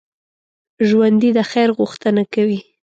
ژوندي 0.87 1.29
د 1.37 1.39
خیر 1.51 1.69
غوښتنه 1.77 2.23
کوي 2.33 2.59